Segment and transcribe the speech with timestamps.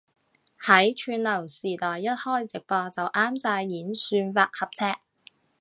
[0.59, 4.95] 喺串流時代一開直播就啱晒演算法合尺